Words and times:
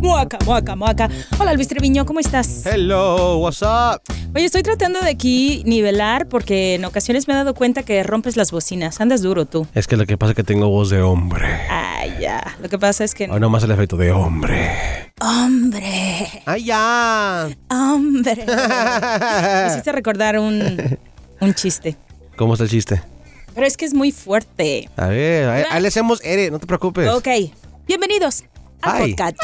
Muaca, 0.00 0.38
muaca, 0.46 0.76
muaca. 0.76 1.08
Hola 1.38 1.52
Luis 1.52 1.68
Treviño, 1.68 2.06
¿cómo 2.06 2.20
estás? 2.20 2.64
Hello, 2.64 3.36
what's 3.38 3.60
up? 3.60 4.00
Oye, 4.34 4.46
estoy 4.46 4.62
tratando 4.62 5.00
de 5.00 5.10
aquí 5.10 5.62
nivelar 5.66 6.26
porque 6.26 6.76
en 6.76 6.84
ocasiones 6.86 7.28
me 7.28 7.34
he 7.34 7.36
dado 7.36 7.52
cuenta 7.54 7.82
que 7.82 8.02
rompes 8.02 8.36
las 8.36 8.50
bocinas. 8.50 8.98
Andas 9.00 9.20
duro 9.20 9.44
tú. 9.44 9.66
Es 9.74 9.86
que 9.86 9.98
lo 9.98 10.06
que 10.06 10.16
pasa 10.16 10.30
es 10.32 10.36
que 10.36 10.44
tengo 10.44 10.68
voz 10.68 10.88
de 10.88 11.02
hombre. 11.02 11.46
Ay, 11.68 12.14
ya. 12.20 12.56
Lo 12.62 12.68
que 12.70 12.78
pasa 12.78 13.04
es 13.04 13.14
que... 13.14 13.28
Hoy 13.30 13.40
nomás 13.40 13.62
el 13.64 13.72
efecto 13.72 13.96
de 13.98 14.10
hombre. 14.10 14.70
Hombre. 15.20 16.42
¡Ay, 16.46 16.64
ya! 16.64 17.48
Hombre. 17.68 18.46
Me 18.46 19.66
hiciste 19.70 19.92
recordar 19.92 20.38
un, 20.38 20.98
un 21.40 21.54
chiste. 21.54 21.96
¿Cómo 22.36 22.54
está 22.54 22.64
el 22.64 22.70
chiste? 22.70 23.02
Pero 23.54 23.66
es 23.66 23.76
que 23.76 23.84
es 23.84 23.92
muy 23.92 24.12
fuerte. 24.12 24.88
A 24.96 25.08
ver, 25.08 25.48
ahí, 25.50 25.64
ahí 25.70 25.82
le 25.82 25.88
hacemos 25.88 26.20
ere, 26.24 26.50
no 26.50 26.58
te 26.58 26.66
preocupes. 26.66 27.06
Ok. 27.10 27.28
Bienvenidos 27.86 28.44
al 28.80 29.02
Ay. 29.02 29.10
podcast. 29.10 29.36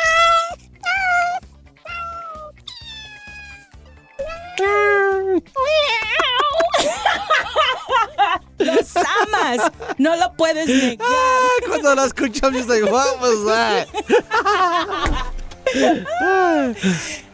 Amas. 8.96 9.72
No 9.98 10.16
lo 10.16 10.32
puedes 10.34 10.66
negar. 10.68 11.06
Ah, 11.10 11.48
Cuando 11.68 11.94
lo 11.94 12.04
escuchamos, 12.04 12.66
yo 12.66 12.74
like, 12.74 12.84
what 12.90 13.20
was 13.20 13.46
that? 13.46 13.88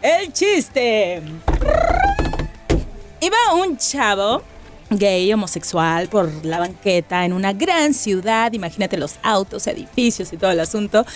El 0.03 0.33
chiste. 0.33 1.23
Iba 3.21 3.37
un 3.55 3.77
chavo 3.77 4.43
gay, 4.91 5.33
homosexual, 5.33 6.09
por 6.09 6.31
la 6.45 6.59
banqueta 6.59 7.25
en 7.25 7.33
una 7.33 7.53
gran 7.53 7.95
ciudad. 7.95 8.53
Imagínate 8.53 8.97
los 8.97 9.17
autos, 9.23 9.67
edificios 9.67 10.33
y 10.33 10.37
todo 10.37 10.51
el 10.51 10.61
asunto. 10.61 11.07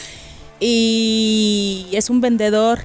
Y 0.60 1.88
es 1.92 2.08
un 2.08 2.20
vendedor 2.20 2.80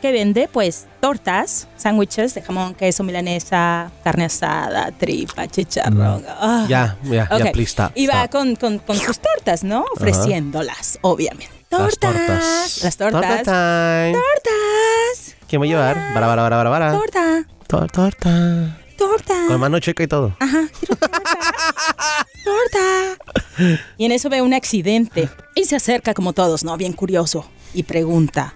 que 0.00 0.12
vende, 0.12 0.48
pues, 0.52 0.86
tortas, 1.00 1.68
sándwiches 1.76 2.34
de 2.34 2.42
jamón, 2.42 2.74
queso, 2.74 3.02
milanesa, 3.04 3.90
carne 4.02 4.24
asada, 4.24 4.90
tripa, 4.92 5.46
chicharrón. 5.48 6.24
Ah. 6.28 6.66
Ya, 6.68 6.96
ya, 7.04 7.28
ya, 7.38 7.52
please 7.52 7.70
stop. 7.70 7.92
Y 7.94 8.06
va 8.06 8.28
con, 8.28 8.56
con- 8.56 8.78
con 8.78 8.96
sus 8.96 9.18
tortas, 9.18 9.62
¿no? 9.64 9.84
Ofreciéndolas, 9.94 10.98
obviamente. 11.02 11.50
Las 11.70 11.80
Tortas. 11.98 12.00
tortas. 12.00 12.80
Las 12.82 12.96
tortas. 12.96 13.22
Torta. 13.44 14.12
Tortas. 14.12 15.36
¿Quién 15.48 15.62
va 15.62 15.66
a 15.66 15.68
llevar? 15.68 15.96
Bara, 16.14 16.26
bara, 16.26 16.42
bara, 16.42 16.56
bara, 16.56 16.70
bara. 16.70 16.92
Torta. 16.92 17.44
Tor- 17.68 17.90
Torta. 17.92 18.76
Torta. 18.98 19.34
Con 19.46 19.60
mano 19.60 19.78
chica 19.78 20.02
y 20.02 20.06
todo. 20.08 20.34
Ajá. 20.40 20.66
quiero 20.78 20.96
torta. 20.96 21.22
torta. 22.44 23.78
Y 23.96 24.04
en 24.04 24.12
eso 24.12 24.28
ve 24.28 24.42
un 24.42 24.52
accidente. 24.52 25.28
Y 25.54 25.64
se 25.64 25.76
acerca 25.76 26.12
como 26.14 26.32
todos, 26.32 26.64
¿no? 26.64 26.76
Bien 26.76 26.92
curioso. 26.92 27.48
Y 27.72 27.84
pregunta. 27.84 28.54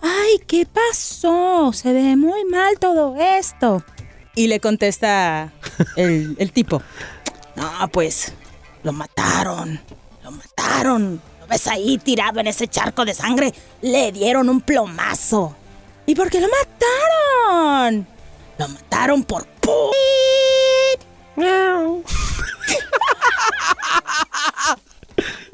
¡Ay, 0.00 0.38
qué 0.46 0.66
pasó! 0.66 1.72
Se 1.72 1.92
ve 1.92 2.16
muy 2.16 2.44
mal 2.44 2.78
todo 2.78 3.16
esto. 3.16 3.82
Y 4.34 4.46
le 4.46 4.60
contesta 4.60 5.52
el, 5.96 6.52
tipo. 6.52 6.82
No, 7.56 7.88
pues, 7.88 8.32
lo 8.82 8.92
mataron. 8.92 9.80
Lo 10.24 10.30
mataron. 10.30 11.20
¿Lo 11.40 11.46
ves 11.46 11.66
ahí 11.66 11.98
tirado 11.98 12.40
en 12.40 12.46
ese 12.46 12.68
charco 12.68 13.04
de 13.04 13.14
sangre? 13.14 13.52
Le 13.82 14.12
dieron 14.12 14.48
un 14.48 14.60
plomazo. 14.60 15.54
¿Y 16.06 16.14
por 16.14 16.30
qué 16.30 16.40
lo 16.40 16.48
mataron? 16.48 18.06
Lo 18.58 18.68
mataron 18.68 19.24
por 19.24 19.46
pu... 19.46 19.92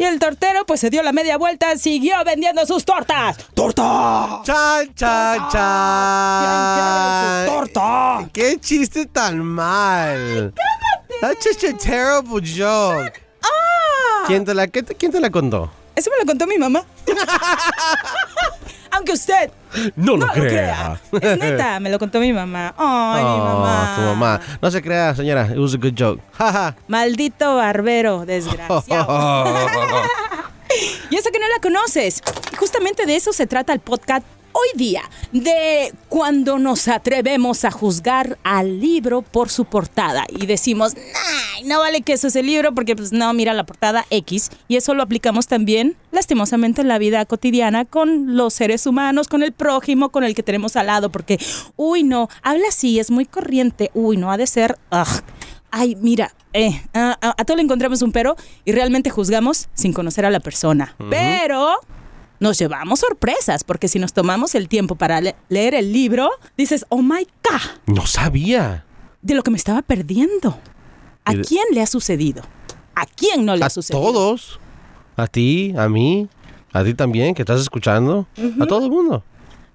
Y 0.01 0.05
el 0.05 0.21
tortero 0.21 0.65
pues 0.65 0.79
se 0.79 0.91
dio 0.91 1.03
la 1.03 1.13
media 1.13 1.37
vuelta, 1.37 1.77
siguió 1.77 2.15
vendiendo 2.25 2.65
sus 2.65 2.85
tortas. 2.85 3.37
¡Torta! 3.53 4.43
Chan, 4.45 4.95
chan, 4.95 5.49
chan. 5.51 7.47
¡Torta! 7.47 8.31
¡Qué 8.33 8.61
chiste 8.61 9.07
tan 9.07 9.41
mal! 9.41 10.55
That's 11.21 11.45
just 11.45 11.65
a 11.65 11.77
terrible 11.77 12.41
joke. 12.41 13.21
Ah. 13.43 14.23
¿Quién 14.29 14.45
te 14.45 14.55
la, 14.55 14.69
qué 14.69 14.85
quién 14.85 15.11
te 15.11 15.19
la 15.19 15.31
contó? 15.31 15.69
Eso 15.97 16.13
me 16.13 16.19
lo 16.19 16.27
contó 16.27 16.47
mi 16.47 16.59
mamá. 16.59 16.85
Aunque 18.99 19.13
usted 19.13 19.51
No 19.97 20.17
no 20.17 20.27
lo 20.27 20.33
crea. 20.33 21.01
Es 21.21 21.39
neta, 21.39 21.79
me 21.81 21.89
lo 21.89 21.99
contó 22.01 22.19
mi 22.21 22.33
mamá. 22.33 22.75
Ay, 22.77 23.23
mi 23.25 23.31
Oh, 23.31 23.45
mamá. 23.45 23.93
tu 23.97 24.03
mamá. 24.03 24.41
No 24.61 24.71
se 24.71 24.83
crea, 24.83 25.15
señora. 25.15 25.47
It 25.53 25.57
was 25.59 25.73
a 25.75 25.79
good 25.79 25.95
joke. 25.97 26.21
Maldito 26.89 27.57
barbero, 27.57 28.27
desgraciado. 28.27 29.45
Y 31.11 31.17
eso 31.17 31.31
que 31.33 31.39
no 31.39 31.49
la 31.49 31.61
conoces. 31.63 32.23
Justamente 32.59 33.07
de 33.07 33.17
eso 33.17 33.33
se 33.33 33.47
trata 33.47 33.73
el 33.73 33.81
podcast 33.81 34.25
hoy 34.53 34.69
día. 34.77 35.03
De 35.33 35.93
cuando 36.09 36.59
nos 36.59 36.89
atrevemos 36.89 37.65
a 37.65 37.71
juzgar 37.71 38.39
al 38.45 38.81
libro 38.81 39.23
por 39.23 39.51
su 39.51 39.65
portada. 39.65 40.25
Y 40.29 40.47
decimos, 40.47 40.95
"Ay, 41.55 41.65
no 41.65 41.79
vale 41.81 42.03
que 42.03 42.13
eso 42.15 42.29
es 42.29 42.37
el 42.37 42.47
libro 42.47 42.75
porque 42.75 42.97
pues 42.97 43.13
no, 43.13 43.33
mira 43.35 43.53
la 43.55 43.65
portada 43.65 44.05
X. 44.11 44.51
Y 44.69 44.77
eso 44.77 44.95
lo 44.95 45.03
aplicamos 45.03 45.47
también 45.47 45.97
lastimosamente 46.13 46.81
en 46.81 46.89
la 46.89 46.99
vida 46.99 47.25
cotidiana 47.27 47.85
con 47.85 48.37
los 48.37 48.55
seres 48.55 48.87
humanos, 48.87 49.29
con 49.29 49.43
el 49.43 49.53
prójimo, 49.53 50.09
con 50.11 50.25
el 50.25 50.35
que 50.35 50.43
tenemos 50.43 50.77
al 50.77 50.87
lado. 50.87 51.11
Porque, 51.11 51.39
uy, 51.77 52.03
no, 52.03 52.29
habla 52.43 52.69
así, 52.69 52.99
es 52.99 53.11
muy 53.11 53.27
corriente. 53.27 53.91
Uy, 53.95 54.17
no, 54.17 54.31
ha 54.33 54.37
de 54.37 54.47
ser... 54.47 54.79
ugh, 54.91 55.23
Ay, 55.71 55.97
mira, 56.01 56.33
eh, 56.55 56.83
a, 56.95 57.19
a- 57.21 57.35
a 57.37 57.45
todo 57.45 57.59
le 57.59 57.63
encontramos 57.63 58.01
un 58.01 58.11
pero 58.11 58.37
y 58.65 58.73
realmente 58.73 59.11
juzgamos 59.11 59.69
sin 59.75 59.93
conocer 59.93 60.25
a 60.25 60.31
la 60.31 60.41
persona. 60.41 60.95
Pero 61.11 61.79
nos 62.41 62.59
llevamos 62.59 63.01
sorpresas 63.01 63.65
porque 63.65 63.89
si 63.89 63.99
nos 63.99 64.13
tomamos 64.13 64.55
el 64.55 64.69
tiempo 64.69 64.95
para 64.95 65.21
le- 65.21 65.35
leer 65.49 65.75
el 65.75 65.93
libro, 65.93 66.31
dices, 66.57 66.87
oh 66.89 67.03
my 67.03 67.27
God, 67.49 67.95
No 67.95 68.07
sabía. 68.07 68.85
de 69.23 69.35
lo 69.35 69.43
que 69.43 69.51
me 69.51 69.57
estaba 69.57 69.83
perdiendo. 69.83 70.59
¿A 71.25 71.33
quién 71.35 71.65
le 71.73 71.83
ha 71.83 71.87
sucedido? 71.87 72.43
¿A 72.95 73.05
quién 73.07 73.45
no 73.45 73.55
le 73.57 73.63
ha 73.65 73.67
A 73.67 73.71
sucedido? 73.71 74.03
todos. 74.03 74.59
A 75.17 75.27
ti, 75.27 75.75
a 75.77 75.89
mí, 75.89 76.29
a 76.73 76.85
ti 76.85 76.95
también, 76.95 77.35
que 77.35 77.43
estás 77.43 77.61
escuchando. 77.61 78.27
A 78.61 78.67
todo 78.67 78.85
el 78.87 78.91
mundo. 78.91 79.23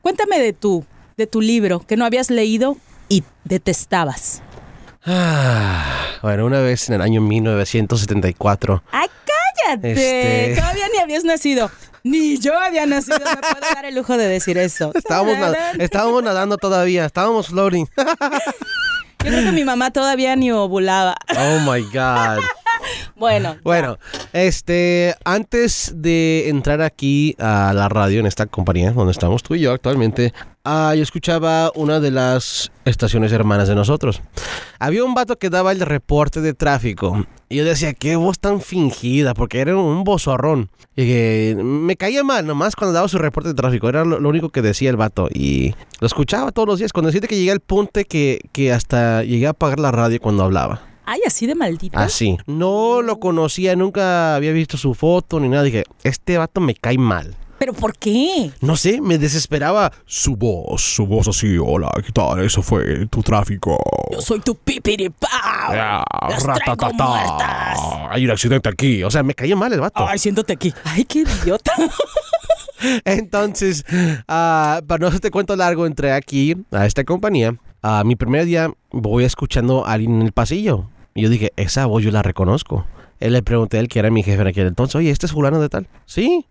Cuéntame 0.02 0.40
de 0.40 0.54
tu, 0.54 0.86
de 1.18 1.28
tu 1.28 1.42
libro 1.42 1.80
que 1.86 1.96
no 1.98 2.06
habías 2.06 2.30
leído 2.30 2.78
y 3.10 3.24
detestabas. 3.44 4.42
Ah, 5.06 5.86
bueno, 6.22 6.46
una 6.46 6.60
vez 6.62 6.88
en 6.90 6.96
el 6.96 7.02
año 7.02 7.20
1974. 7.22 8.84
¡Ay, 8.92 9.08
cállate! 9.66 9.92
Este- 9.92 10.56
Todavía 10.62 10.86
ni 10.94 11.00
habías 11.00 11.24
nacido. 11.24 11.70
Ni 12.04 12.38
yo 12.38 12.58
había 12.60 12.86
nacido. 12.86 13.18
Me 13.20 13.24
puedo 13.42 13.74
dar 13.76 13.86
el 13.86 13.96
lujo 13.96 14.18
de 14.18 14.28
decir 14.28 14.58
eso. 14.58 14.92
Estábamos, 14.94 15.38
nad- 15.38 15.56
estábamos 15.80 16.22
nadando 16.24 16.58
todavía, 16.58 17.06
estábamos 17.06 17.48
floating. 17.48 17.86
Yo 17.98 19.30
creo 19.30 19.44
que 19.46 19.52
mi 19.54 19.64
mamá 19.64 19.92
todavía 19.92 20.36
ni 20.36 20.52
ovulaba. 20.52 21.16
Oh 21.38 21.60
my 21.72 21.82
God. 21.84 22.44
Bueno, 23.16 23.56
Bueno, 23.64 23.98
este, 24.34 25.16
antes 25.24 25.94
de 25.96 26.50
entrar 26.50 26.82
aquí 26.82 27.34
a 27.40 27.72
la 27.74 27.88
radio 27.88 28.20
en 28.20 28.26
esta 28.26 28.46
compañía 28.48 28.92
donde 28.92 29.12
estamos 29.14 29.42
tú 29.42 29.56
y 29.56 29.62
yo 29.62 29.72
actualmente, 29.72 30.34
ah, 30.66 30.94
yo 30.94 31.02
escuchaba 31.04 31.72
una 31.76 32.02
de 32.02 32.12
las 32.12 32.72
estaciones 32.84 33.32
hermanas 33.32 33.70
de 33.70 33.76
nosotros. 33.76 34.22
Había 34.80 35.06
un 35.06 35.14
vato 35.14 35.38
que 35.40 35.50
daba 35.50 35.72
el 35.72 35.80
reporte 35.80 36.42
de 36.42 36.54
tráfico 36.54 37.26
y 37.54 37.58
yo 37.58 37.66
decía, 37.66 37.94
qué 37.94 38.16
voz 38.16 38.40
tan 38.40 38.62
fingida, 38.62 39.34
porque 39.34 39.60
era 39.60 39.78
un 39.78 40.04
bozorrón. 40.04 40.70
Y 40.96 41.06
que 41.06 41.56
me 41.64 41.96
caía 41.96 42.24
mal 42.24 42.46
nomás 42.46 42.76
cuando 42.76 42.94
daba 42.94 43.08
su 43.08 43.18
reporte 43.20 43.50
de 43.50 43.56
tráfico, 43.56 43.88
era 43.90 44.04
lo, 44.04 44.20
lo 44.20 44.30
único 44.30 44.50
que 44.50 44.62
decía 44.62 44.90
el 44.90 44.98
vato 44.98 45.28
y 45.32 45.74
lo 46.00 46.08
escuchaba 46.08 46.52
todos 46.52 46.68
los 46.68 46.80
días. 46.80 46.92
Cuando 46.92 47.12
decía 47.12 47.28
que 47.28 47.36
llegué 47.36 47.52
al 47.52 47.60
punto 47.60 48.02
que, 48.10 48.42
que 48.52 48.74
hasta 48.74 49.24
llegué 49.24 49.48
a 49.48 49.52
apagar 49.52 49.80
la 49.80 49.92
radio 49.92 50.20
cuando 50.20 50.44
hablaba. 50.44 50.82
ay, 51.06 51.20
así 51.28 51.46
de 51.46 51.56
maldito. 51.56 51.98
Así. 51.98 52.38
No 52.48 53.02
lo 53.02 53.20
conocía, 53.20 53.76
nunca 53.76 54.36
había 54.36 54.52
visto 54.52 54.78
su 54.78 54.94
foto 54.94 55.40
ni 55.40 55.50
nada. 55.50 55.64
Dije, 55.64 55.84
este 56.04 56.38
vato 56.38 56.60
me 56.62 56.74
cae 56.76 56.98
mal. 56.98 57.36
¿Pero 57.64 57.72
por 57.72 57.98
qué? 57.98 58.52
No 58.60 58.76
sé, 58.76 59.00
me 59.00 59.18
desesperaba. 59.18 59.94
Su 60.06 60.36
voz, 60.36 60.82
su 60.82 61.08
voz 61.08 61.30
así, 61.30 61.58
hola, 61.58 61.90
¿qué 62.06 62.12
tal? 62.12 62.42
Eso 62.44 62.62
fue 62.62 63.06
tu 63.06 63.24
tráfico. 63.24 63.78
Yo 64.12 64.20
soy 64.20 64.42
tu 64.42 64.54
pipiripao. 64.54 65.30
Ah, 65.32 66.04
Las 66.30 66.44
traigo 66.44 66.92
muertas. 66.92 67.80
Hay 68.10 68.26
un 68.26 68.32
accidente 68.32 68.68
aquí. 68.68 69.02
O 69.06 69.10
sea, 69.10 69.24
me 69.24 69.34
caía 69.34 69.56
mal 69.56 69.72
el 69.72 69.80
vato. 69.80 70.06
Ay, 70.06 70.20
siéntate 70.20 70.52
aquí. 70.52 70.74
Ay, 70.84 71.06
qué 71.06 71.20
idiota. 71.20 71.72
Entonces, 73.06 73.86
ah, 74.28 74.82
para 74.86 75.00
no 75.00 75.08
hacerte 75.08 75.32
cuento 75.32 75.56
largo, 75.56 75.86
entré 75.86 76.12
aquí 76.12 76.58
a 76.74 76.86
esta 76.86 77.06
compañía. 77.06 77.56
A 77.82 78.04
mi 78.04 78.18
primer 78.18 78.44
día 78.44 78.74
voy 78.92 79.24
escuchando 79.24 79.88
a 79.88 79.94
alguien 79.94 80.16
en 80.16 80.24
el 80.24 80.34
pasillo. 80.34 80.90
Y 81.16 81.22
yo 81.22 81.30
dije, 81.30 81.54
esa 81.56 81.86
voz 81.86 82.04
yo 82.04 82.12
la 82.12 82.24
reconozco. 82.24 82.86
Él 83.22 83.32
le 83.32 83.42
pregunté 83.42 83.78
a 83.78 83.80
él 83.80 83.88
que 83.88 84.00
era 84.00 84.10
mi 84.10 84.22
jefe 84.22 84.42
en 84.42 84.48
aquel 84.50 84.68
entonces, 84.68 84.96
oye, 84.96 85.12
¿este 85.12 85.28
es 85.28 85.32
fulano 85.32 85.62
de 85.62 85.70
tal? 85.70 85.88
Sí. 86.06 86.46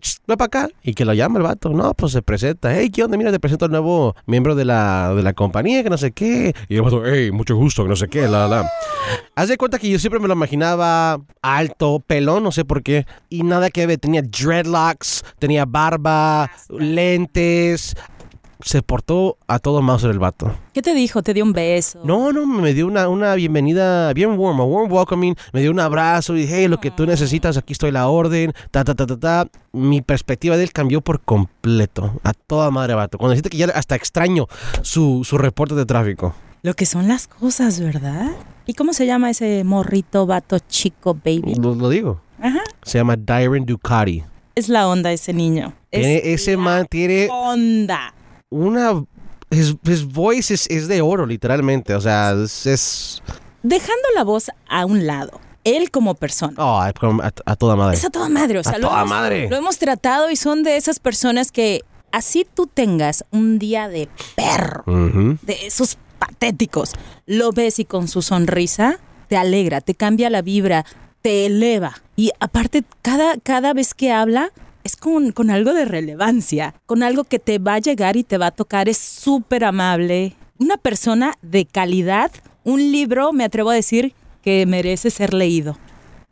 Ch, 0.00 0.18
ve 0.26 0.36
para 0.36 0.46
acá. 0.46 0.68
Y 0.82 0.94
que 0.94 1.04
lo 1.04 1.14
llama 1.14 1.38
el 1.38 1.44
vato. 1.44 1.70
No, 1.70 1.94
pues 1.94 2.12
se 2.12 2.22
presenta. 2.22 2.74
Hey, 2.74 2.90
¿qué 2.90 3.04
onda? 3.04 3.16
Mira, 3.16 3.30
te 3.30 3.40
presento 3.40 3.64
al 3.66 3.70
nuevo 3.70 4.14
miembro 4.26 4.54
de 4.54 4.64
la, 4.64 5.14
de 5.14 5.22
la 5.22 5.32
compañía, 5.32 5.82
que 5.82 5.90
no 5.90 5.98
sé 5.98 6.12
qué. 6.12 6.54
Y 6.68 6.76
el 6.76 6.82
vato, 6.82 7.02
hey, 7.04 7.30
mucho 7.30 7.56
gusto, 7.56 7.82
que 7.82 7.88
no 7.88 7.96
sé 7.96 8.08
qué, 8.08 8.28
la, 8.28 8.48
la. 8.48 8.70
Haz 9.34 9.48
de 9.48 9.56
cuenta 9.56 9.78
que 9.78 9.88
yo 9.90 9.98
siempre 9.98 10.20
me 10.20 10.28
lo 10.28 10.34
imaginaba 10.34 11.20
alto, 11.42 12.02
pelón, 12.06 12.42
no 12.42 12.52
sé 12.52 12.64
por 12.64 12.82
qué. 12.82 13.06
Y 13.28 13.42
nada 13.42 13.70
que 13.70 13.86
ver, 13.86 13.98
tenía 13.98 14.22
dreadlocks, 14.22 15.24
tenía 15.38 15.64
barba, 15.64 16.50
lentes. 16.70 17.94
Se 18.60 18.82
portó 18.82 19.38
a 19.46 19.60
todo 19.60 19.82
más 19.82 20.02
el 20.02 20.18
vato. 20.18 20.52
¿Qué 20.74 20.82
te 20.82 20.92
dijo? 20.94 21.22
¿Te 21.22 21.32
dio 21.32 21.44
un 21.44 21.52
beso? 21.52 22.00
No, 22.04 22.32
no, 22.32 22.44
me 22.44 22.74
dio 22.74 22.86
una, 22.86 23.08
una 23.08 23.34
bienvenida 23.34 24.12
bien 24.12 24.36
warm, 24.36 24.60
a 24.60 24.64
warm 24.64 24.90
welcoming. 24.90 25.36
Me 25.52 25.60
dio 25.60 25.70
un 25.70 25.78
abrazo 25.78 26.36
y 26.36 26.46
hey, 26.48 26.66
lo 26.66 26.80
que 26.80 26.90
tú 26.90 27.06
necesitas, 27.06 27.56
aquí 27.56 27.72
estoy 27.72 27.92
la 27.92 28.08
orden. 28.08 28.52
Ta, 28.70 28.82
ta, 28.82 28.94
ta, 28.94 29.06
ta, 29.06 29.16
ta. 29.16 29.46
Mi 29.72 30.02
perspectiva 30.02 30.56
de 30.56 30.64
él 30.64 30.72
cambió 30.72 31.00
por 31.00 31.20
completo. 31.20 32.20
A 32.24 32.32
toda 32.32 32.70
madre, 32.70 32.94
vato. 32.94 33.16
Cuando 33.16 33.32
dijiste 33.32 33.50
que 33.50 33.58
ya 33.58 33.66
hasta 33.66 33.94
extraño 33.94 34.46
su, 34.82 35.22
su 35.24 35.38
reporte 35.38 35.74
de 35.74 35.86
tráfico. 35.86 36.34
Lo 36.62 36.74
que 36.74 36.86
son 36.86 37.06
las 37.06 37.28
cosas, 37.28 37.78
¿verdad? 37.78 38.32
¿Y 38.66 38.74
cómo 38.74 38.92
se 38.92 39.06
llama 39.06 39.30
ese 39.30 39.62
morrito, 39.62 40.26
vato, 40.26 40.58
chico, 40.58 41.14
baby? 41.14 41.54
Lo, 41.54 41.74
lo 41.74 41.88
digo. 41.88 42.20
Ajá. 42.40 42.62
Se 42.82 42.98
llama 42.98 43.16
Dyron 43.16 43.64
Ducati. 43.64 44.24
Es 44.56 44.68
la 44.68 44.88
onda 44.88 45.12
ese 45.12 45.32
niño. 45.32 45.72
Es 45.92 46.24
ese 46.24 46.56
man 46.56 46.86
tiene 46.90 47.28
onda. 47.30 48.12
Una... 48.50 49.04
His, 49.50 49.76
his 49.84 50.04
voice 50.04 50.52
es, 50.52 50.88
de 50.88 51.00
oro, 51.00 51.24
literalmente. 51.24 51.94
O 51.94 52.00
sea, 52.00 52.32
es... 52.32 53.22
Dejando 53.62 54.02
la 54.14 54.22
voz 54.22 54.50
a 54.68 54.84
un 54.84 55.06
lado, 55.06 55.40
él 55.64 55.90
como 55.90 56.14
persona. 56.14 56.54
oh, 56.58 56.78
a, 56.80 56.88
a 57.46 57.56
toda 57.56 57.74
madre. 57.76 57.96
Es 57.96 58.04
a 58.04 58.10
toda 58.10 58.28
madre, 58.28 58.58
o 58.58 58.62
sea, 58.62 58.72
A 58.74 58.78
lo, 58.78 58.88
toda 58.88 59.00
hemos, 59.00 59.08
madre. 59.10 59.48
lo 59.48 59.56
hemos 59.56 59.78
tratado 59.78 60.30
y 60.30 60.36
son 60.36 60.62
de 60.64 60.76
esas 60.76 61.00
personas 61.00 61.50
que 61.50 61.82
así 62.12 62.46
tú 62.52 62.66
tengas 62.66 63.24
un 63.30 63.58
día 63.58 63.88
de 63.88 64.08
perro, 64.36 64.82
Ujú. 64.86 65.38
de 65.42 65.66
esos 65.66 65.96
patéticos, 66.18 66.92
lo 67.26 67.52
ves 67.52 67.78
y 67.78 67.84
con 67.84 68.06
su 68.08 68.20
sonrisa 68.22 68.98
te 69.28 69.36
alegra, 69.36 69.80
te 69.80 69.94
cambia 69.94 70.30
la 70.30 70.42
vibra, 70.42 70.84
te 71.22 71.46
eleva. 71.46 71.94
Y 72.16 72.32
aparte, 72.40 72.84
cada, 73.02 73.36
cada 73.38 73.72
vez 73.74 73.94
que 73.94 74.12
habla 74.12 74.52
es 74.84 74.96
con, 74.96 75.32
con 75.32 75.50
algo 75.50 75.74
de 75.74 75.84
relevancia, 75.84 76.74
con 76.86 77.02
algo 77.02 77.24
que 77.24 77.38
te 77.38 77.58
va 77.58 77.74
a 77.74 77.78
llegar 77.78 78.16
y 78.16 78.24
te 78.24 78.38
va 78.38 78.46
a 78.46 78.50
tocar, 78.50 78.88
es 78.88 78.98
súper 78.98 79.64
amable, 79.64 80.34
una 80.58 80.76
persona 80.76 81.34
de 81.42 81.66
calidad, 81.66 82.30
un 82.64 82.92
libro, 82.92 83.32
me 83.32 83.44
atrevo 83.44 83.70
a 83.70 83.74
decir, 83.74 84.14
que 84.42 84.66
merece 84.66 85.10
ser 85.10 85.34
leído. 85.34 85.76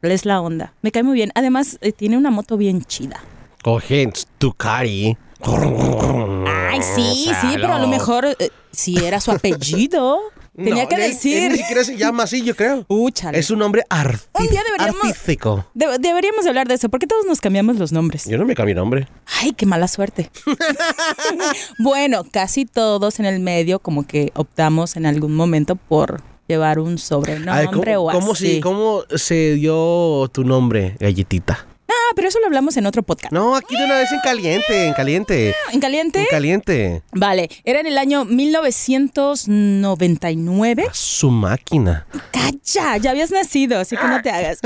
Es 0.03 0.25
la 0.25 0.41
onda. 0.41 0.73
Me 0.83 0.93
cae 0.93 1.03
muy 1.03 1.15
bien. 1.15 1.33
Además, 1.35 1.79
eh, 1.81 1.93
tiene 1.93 2.17
una 2.17 2.31
moto 2.31 2.57
bien 2.57 2.83
chida. 2.85 3.21
Coge 3.63 4.09
Ducati. 4.39 5.17
Ay, 5.43 6.81
sí, 6.83 7.31
sí, 7.41 7.49
pero 7.55 7.73
a 7.73 7.79
lo 7.79 7.89
mejor 7.89 8.25
eh, 8.27 8.51
si 8.71 8.97
era 9.05 9.21
su 9.21 9.33
apellido. 9.33 10.21
Tenía 10.57 10.85
No, 10.85 10.89
que 10.89 10.95
él- 10.97 11.03
él 11.03 11.11
decir. 11.13 11.51
ni 11.53 11.59
siquiera 11.59 11.85
se 11.85 11.97
llama 11.97 12.23
así, 12.23 12.43
yo 12.43 12.57
creo. 12.57 12.85
Uh, 12.89 13.11
chale. 13.11 13.39
Es 13.39 13.51
un 13.51 13.59
nombre 13.59 13.83
arti- 13.91 14.21
Un 14.33 14.49
día 14.49 14.63
deberíamos- 14.65 15.05
artístico. 15.05 15.67
De- 15.75 15.99
deberíamos 15.99 16.47
hablar 16.47 16.67
de 16.67 16.75
eso, 16.75 16.89
porque 16.89 17.07
todos 17.07 17.27
nos 17.27 17.41
cambiamos 17.41 17.77
los 17.77 17.93
nombres. 17.93 18.25
Yo 18.27 18.39
no 18.39 18.47
me 18.47 18.55
cambié 18.55 18.75
nombre. 18.75 19.07
Ay, 19.41 19.53
qué 19.53 19.67
mala 19.67 19.87
suerte. 19.87 20.31
bueno, 21.79 22.25
casi 22.31 22.65
todos 22.65 23.19
en 23.21 23.27
el 23.27 23.41
medio 23.41 23.79
como 23.79 24.07
que 24.07 24.33
optamos 24.35 24.97
en 24.97 25.07
algún 25.07 25.35
momento 25.35 25.77
por 25.77 26.23
llevar 26.49 26.79
un 26.79 26.99
sobrenombre 26.99 27.67
ver, 27.67 27.95
¿cómo, 27.97 28.09
o 28.09 28.13
cómo 28.13 28.33
así. 28.33 28.55
si- 28.55 28.61
¿Cómo 28.61 29.03
se 29.15 29.55
dio 29.55 30.29
tu 30.33 30.45
nombre, 30.45 30.97
galletita? 31.01 31.67
Ah, 31.89 32.13
pero 32.15 32.29
eso 32.29 32.39
lo 32.41 32.47
hablamos 32.47 32.77
en 32.77 32.87
otro 32.87 33.03
podcast. 33.03 33.33
No, 33.33 33.57
aquí 33.57 33.77
de 33.77 33.85
una 33.85 33.97
vez 33.97 34.13
en 34.13 34.21
caliente, 34.21 34.87
en 34.87 34.95
caliente. 34.95 35.55
¿En 35.73 35.81
caliente? 35.81 36.21
En 36.21 36.27
caliente. 36.27 37.03
Vale, 37.13 37.51
era 37.65 37.81
en 37.81 37.87
el 37.87 37.99
año 37.99 38.25
1999. 38.25 40.87
A 40.91 40.95
su 40.95 41.31
máquina. 41.31 42.07
Calla, 42.33 42.97
ya 42.97 43.11
habías 43.11 43.31
nacido, 43.31 43.79
así 43.79 43.97
que 43.97 44.07
no 44.07 44.23
te 44.23 44.31
hagas. 44.31 44.61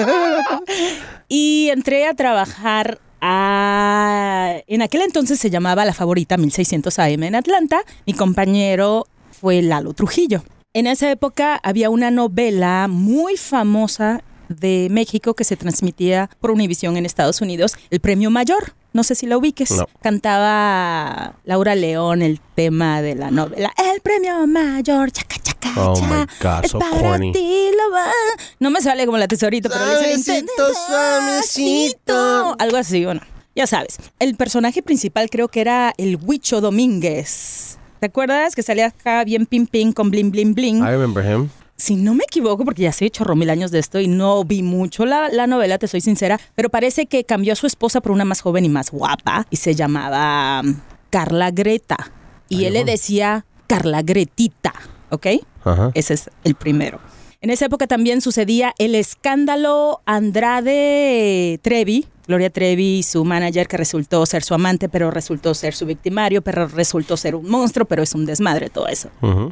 y 1.28 1.68
entré 1.70 2.06
a 2.06 2.14
trabajar 2.14 3.00
a... 3.20 4.54
En 4.66 4.82
aquel 4.82 5.02
entonces 5.02 5.38
se 5.38 5.50
llamaba 5.50 5.84
La 5.84 5.94
Favorita 5.94 6.36
1600 6.36 6.98
AM 6.98 7.22
en 7.24 7.34
Atlanta. 7.34 7.82
Mi 8.06 8.14
compañero 8.14 9.06
fue 9.40 9.62
Lalo 9.62 9.92
Trujillo. 9.92 10.42
En 10.72 10.86
esa 10.86 11.10
época 11.10 11.58
había 11.62 11.90
una 11.90 12.12
novela 12.12 12.86
muy 12.88 13.36
famosa 13.36 14.22
de 14.50 14.88
México 14.90 15.34
que 15.34 15.44
se 15.44 15.56
transmitía 15.56 16.28
por 16.40 16.50
Univisión 16.50 16.96
en 16.96 17.06
Estados 17.06 17.40
Unidos, 17.40 17.76
El 17.90 18.00
Premio 18.00 18.30
Mayor. 18.30 18.74
No 18.92 19.04
sé 19.04 19.14
si 19.14 19.26
la 19.26 19.38
ubiques. 19.38 19.70
No. 19.70 19.86
Cantaba 20.02 21.34
Laura 21.44 21.74
León 21.76 22.22
el 22.22 22.40
tema 22.56 23.00
de 23.02 23.14
la 23.14 23.30
novela 23.30 23.72
El 23.76 24.00
Premio 24.00 24.46
Mayor, 24.48 25.12
chaca, 25.12 25.36
chaca, 25.40 25.72
Oh 25.76 25.94
cha, 25.94 26.06
my 26.06 26.26
God, 26.42 26.64
es 26.64 26.70
so 26.72 26.78
para 26.80 26.98
corny. 27.00 27.32
ti, 27.32 27.70
lo 27.76 27.94
va. 27.94 28.06
No 28.58 28.70
me 28.70 28.80
sale 28.80 29.06
como 29.06 29.18
la 29.18 29.28
tesorito, 29.28 29.68
pero 29.70 29.84
le 30.02 30.18
sale. 30.18 30.44
Algo 32.58 32.76
así, 32.76 33.04
bueno, 33.04 33.20
ya 33.54 33.66
sabes. 33.66 33.98
El 34.18 34.34
personaje 34.36 34.82
principal 34.82 35.30
creo 35.30 35.48
que 35.48 35.60
era 35.60 35.94
el 35.96 36.18
Huicho 36.20 36.60
Domínguez. 36.60 37.78
¿Te 38.00 38.06
acuerdas? 38.06 38.54
Que 38.54 38.62
salía 38.62 38.86
acá 38.86 39.22
bien 39.24 39.46
pim 39.46 39.66
pim 39.66 39.92
con 39.92 40.10
bling 40.10 40.30
bling 40.30 40.54
bling. 40.54 40.76
I 40.78 40.90
remember 40.90 41.24
him. 41.24 41.50
Si 41.80 41.96
no 41.96 42.12
me 42.12 42.24
equivoco, 42.24 42.66
porque 42.66 42.82
ya 42.82 42.92
sé 42.92 43.08
chorro 43.08 43.34
mil 43.36 43.48
años 43.48 43.70
de 43.70 43.78
esto 43.78 44.00
y 44.00 44.06
no 44.06 44.44
vi 44.44 44.62
mucho 44.62 45.06
la, 45.06 45.30
la 45.30 45.46
novela, 45.46 45.78
te 45.78 45.88
soy 45.88 46.02
sincera, 46.02 46.38
pero 46.54 46.68
parece 46.68 47.06
que 47.06 47.24
cambió 47.24 47.54
a 47.54 47.56
su 47.56 47.66
esposa 47.66 48.02
por 48.02 48.12
una 48.12 48.26
más 48.26 48.42
joven 48.42 48.66
y 48.66 48.68
más 48.68 48.90
guapa 48.90 49.46
y 49.48 49.56
se 49.56 49.74
llamaba 49.74 50.60
um, 50.62 50.76
Carla 51.08 51.50
Greta. 51.50 52.12
Y 52.50 52.58
Ay, 52.58 52.66
él 52.66 52.72
le 52.74 52.84
decía 52.84 53.46
Carla 53.66 54.02
Gretita, 54.02 54.74
¿ok? 55.08 55.26
Ajá. 55.64 55.90
Ese 55.94 56.12
es 56.12 56.30
el 56.44 56.54
primero. 56.54 57.00
En 57.40 57.48
esa 57.48 57.64
época 57.64 57.86
también 57.86 58.20
sucedía 58.20 58.74
el 58.76 58.94
escándalo 58.94 60.02
Andrade 60.04 61.58
Trevi, 61.62 62.06
Gloria 62.30 62.48
Trevi 62.48 62.98
y 62.98 63.02
su 63.02 63.24
manager 63.24 63.66
que 63.66 63.76
resultó 63.76 64.24
ser 64.24 64.44
su 64.44 64.54
amante, 64.54 64.88
pero 64.88 65.10
resultó 65.10 65.52
ser 65.52 65.74
su 65.74 65.84
victimario, 65.84 66.42
pero 66.42 66.68
resultó 66.68 67.16
ser 67.16 67.34
un 67.34 67.48
monstruo, 67.48 67.86
pero 67.86 68.04
es 68.04 68.14
un 68.14 68.24
desmadre 68.24 68.70
todo 68.70 68.86
eso. 68.86 69.10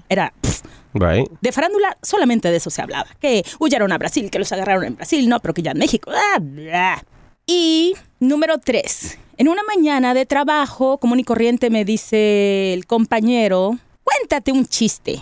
Era 0.09 0.33
pff, 0.41 0.63
Right. 0.95 1.29
de 1.41 1.51
farándula, 1.53 1.97
solamente 2.03 2.51
de 2.53 2.57
eso 2.59 2.71
se 2.71 2.81
hablaba. 2.81 3.09
Que 3.21 3.45
huyeron 3.59 3.91
a 3.91 3.99
Brasil, 3.99 4.31
que 4.31 4.39
los 4.39 4.53
agarraron 4.53 4.85
en 4.85 4.95
Brasil, 4.97 5.29
no, 5.29 5.41
pero 5.41 5.55
que 5.55 5.63
ya 5.63 5.73
en 5.73 5.79
México. 5.79 6.11
bla, 6.11 6.39
bla. 6.41 7.05
Y 7.47 7.95
número 8.21 8.59
tres. 8.59 9.19
En 9.37 9.49
una 9.49 9.63
mañana 9.65 10.15
de 10.15 10.25
trabajo 10.25 10.99
común 10.99 11.19
y 11.19 11.25
corriente 11.25 11.69
me 11.71 11.85
dice 11.85 12.73
el 12.75 12.87
compañero, 12.87 13.77
cuéntate 14.05 14.53
un 14.53 14.67
chiste. 14.67 15.21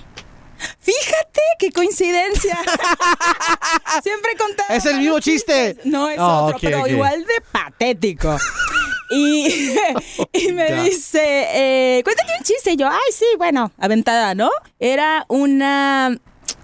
Fíjate 0.81 1.41
qué 1.59 1.71
coincidencia. 1.73 2.57
Siempre 4.03 4.37
contaba. 4.37 4.75
Es 4.75 4.87
el 4.87 4.99
mismo 4.99 5.21
chiste. 5.21 5.77
No 5.85 6.09
es 6.09 6.19
Oh, 6.19 6.47
otro, 6.47 6.59
pero 6.61 6.87
igual 6.87 7.21
de 7.25 7.41
patético. 7.53 8.37
Y, 9.11 9.77
y 10.33 10.53
me 10.53 10.83
dice, 10.83 11.47
eh, 11.53 12.03
cuéntate 12.05 12.33
un 12.39 12.45
chiste. 12.45 12.73
Y 12.73 12.77
yo, 12.77 12.89
ay, 12.89 13.13
sí, 13.13 13.27
bueno, 13.39 13.71
aventada, 13.79 14.35
¿no? 14.35 14.51
Era 14.81 15.25
una 15.29 16.19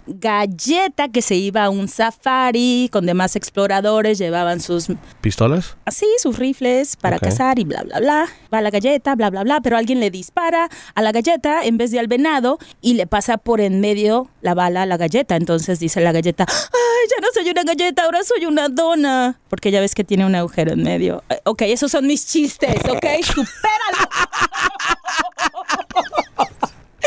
galleta 0.07 1.09
que 1.09 1.23
se 1.23 1.35
iba 1.37 1.65
a 1.65 1.71
un 1.71 1.89
safari 1.89 2.89
con 2.93 3.07
demás 3.07 3.37
exploradores, 3.37 4.19
llevaban 4.19 4.61
sus 4.61 4.89
¿Pistolas? 5.21 5.77
así 5.85 6.07
sus 6.19 6.39
rifles 6.39 6.97
para 6.97 7.19
cazar 7.19 7.59
y 7.59 7.65
bla 7.65 7.83
bla 7.83 8.01
bla. 8.01 8.27
Va 8.53 8.61
la 8.61 8.71
galleta, 8.71 9.15
bla 9.15 9.31
bla 9.31 9.43
bla, 9.45 9.61
pero 9.61 9.77
alguien 9.77 10.01
le 10.01 10.11
dispara 10.11 10.69
a 10.95 11.03
la 11.03 11.13
galleta 11.13 11.65
en 11.65 11.77
vez 11.79 11.91
de 11.91 11.99
al 12.01 12.07
venado 12.09 12.59
y 12.81 12.95
le 12.95 13.07
pasa 13.07 13.39
por 13.39 13.61
en 13.61 13.81
medio 13.81 14.29
la 14.41 14.55
bala 14.55 14.83
a 14.83 14.87
la 14.87 14.97
galleta. 14.97 15.37
Entonces 15.37 15.79
dice 15.79 16.01
la 16.01 16.13
galleta, 16.13 16.47
ay, 16.49 17.09
ya 17.11 17.21
no 17.21 17.29
soy 17.35 17.51
una 17.51 17.63
galleta, 17.65 18.05
ahora 18.05 18.21
soy 18.25 18.47
una 18.47 18.69
dona. 18.69 19.39
Porque 19.49 19.71
ya 19.71 19.81
ves 19.81 19.95
que 19.95 20.05
tiene 20.05 20.27
un 20.27 20.35
agujero 20.35 20.73
en 20.73 20.83
medio. 20.83 21.23
Eh, 21.29 21.41
Ok, 21.45 21.63
esos 21.63 21.91
son 21.91 22.07
mis 22.07 22.27
chistes, 22.27 22.77
¿ok? 22.89 23.07
Supéralo. 23.25 24.09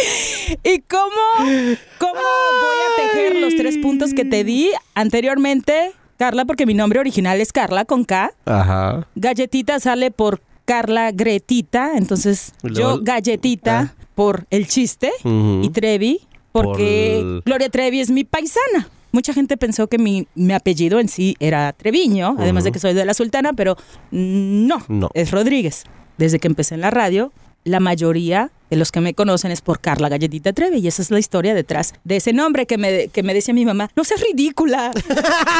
¿Y 0.64 0.80
cómo, 0.82 1.12
cómo 1.98 2.14
voy 2.14 2.78
a 2.88 3.02
tejer 3.12 3.36
los 3.38 3.56
tres 3.56 3.78
puntos 3.78 4.14
que 4.14 4.26
te 4.26 4.44
di 4.44 4.70
anteriormente, 4.94 5.92
Carla? 6.18 6.46
Porque 6.46 6.66
mi 6.66 6.74
nombre 6.74 7.00
original 7.00 7.40
es 7.42 7.52
Carla 7.52 7.86
con 7.86 8.04
K. 8.04 8.32
Ajá. 8.46 9.08
Galletita 9.16 9.80
sale 9.80 10.12
por 10.12 10.42
Carla 10.66 11.12
Gretita, 11.12 11.98
entonces 11.98 12.54
yo 12.64 13.00
Galletita 13.02 13.96
por 14.16 14.46
el 14.50 14.68
chiste 14.68 15.12
y 15.24 15.70
Trevi 15.70 16.22
porque 16.52 17.20
Por 17.22 17.44
Gloria 17.44 17.70
Trevi 17.70 18.00
es 18.00 18.10
mi 18.10 18.24
paisana. 18.24 18.88
Mucha 19.12 19.34
gente 19.34 19.56
pensó 19.58 19.88
que 19.88 19.98
mi, 19.98 20.28
mi 20.36 20.54
apellido 20.54 21.00
en 21.00 21.08
sí 21.10 21.36
era 21.40 21.72
Treviño, 21.74 22.36
además 22.40 22.64
de 22.66 22.72
que 22.72 22.80
soy 22.80 22.94
de 22.94 23.06
la 23.06 23.14
Sultana, 23.14 23.54
pero 23.54 23.78
no, 24.12 24.84
No. 24.88 25.10
es 25.14 25.32
Rodríguez. 25.32 25.84
Desde 26.18 26.40
que 26.40 26.48
empecé 26.48 26.76
en 26.76 26.82
la 26.82 26.92
radio, 26.92 27.32
la 27.66 27.80
mayoría 27.80 28.52
de 28.70 28.78
los 28.78 28.92
que 28.92 29.02
me 29.02 29.14
conocen 29.14 29.52
es 29.52 29.62
por 29.62 29.80
Carla 29.80 30.08
Galletita 30.08 30.54
Trevi 30.54 30.78
y 30.78 30.88
esa 30.88 31.02
es 31.02 31.12
la 31.12 31.20
historia 31.20 31.54
detrás 31.54 31.94
de 32.04 32.16
ese 32.16 32.32
nombre 32.32 32.66
que 32.66 32.78
me, 32.78 33.10
que 33.10 33.24
me 33.24 33.34
decía 33.34 33.54
mi 33.54 33.66
mamá, 33.66 33.90
no 33.96 34.04
seas 34.04 34.22
ridícula. 34.22 34.92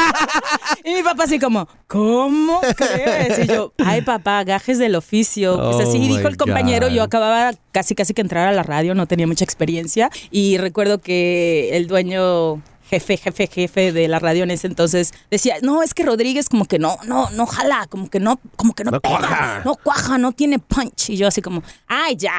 y 0.84 0.94
mi 0.94 1.02
papá 1.02 1.24
así 1.24 1.38
como, 1.38 1.68
¿cómo 1.86 2.60
crees? 2.76 3.40
Y 3.40 3.46
yo, 3.48 3.72
ay 3.78 4.02
papá, 4.02 4.42
gajes 4.44 4.78
del 4.78 4.94
oficio. 4.94 5.56
pues 5.56 5.76
Oh 5.76 5.82
así 5.82 5.98
my 5.98 6.08
dijo 6.08 6.28
el 6.28 6.36
compañero, 6.36 6.88
God. 6.88 6.94
yo 6.94 7.02
acababa 7.02 7.52
casi 7.72 7.94
casi 7.94 8.14
que 8.14 8.22
entrar 8.22 8.48
a 8.48 8.52
la 8.52 8.62
radio, 8.62 8.94
no 8.94 9.06
tenía 9.06 9.26
mucha 9.26 9.44
experiencia 9.44 10.10
y 10.30 10.58
recuerdo 10.58 10.98
que 11.00 11.76
el 11.76 11.88
dueño 11.88 12.62
jefe, 12.88 13.16
jefe, 13.16 13.46
jefe 13.46 13.92
de 13.92 14.08
la 14.08 14.18
radio 14.18 14.44
en 14.44 14.50
ese 14.50 14.66
entonces 14.66 15.12
decía, 15.30 15.56
no, 15.62 15.82
es 15.82 15.94
que 15.94 16.04
Rodríguez 16.04 16.48
como 16.48 16.64
que 16.64 16.78
no, 16.78 16.98
no, 17.06 17.30
no 17.30 17.46
jala, 17.46 17.86
como 17.88 18.08
que 18.08 18.20
no, 18.20 18.40
como 18.56 18.74
que 18.74 18.84
no, 18.84 18.90
No 18.92 19.00
pega, 19.00 19.18
cuaja. 19.18 19.62
no 19.64 19.74
cuaja, 19.76 20.18
no 20.18 20.32
tiene 20.32 20.58
punch. 20.58 21.10
Y 21.10 21.16
yo 21.16 21.26
así 21.28 21.42
como, 21.42 21.62
ay 21.86 22.16
ya, 22.16 22.34